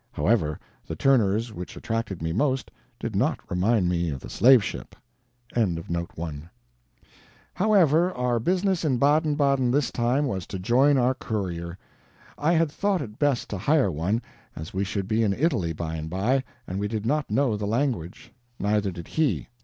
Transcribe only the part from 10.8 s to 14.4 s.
our courier. I had thought it best to hire one,